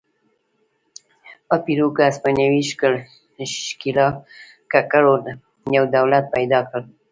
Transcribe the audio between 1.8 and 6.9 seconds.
کې هسپانوي ښکېلاکګرو یو دولت پیدا کړ.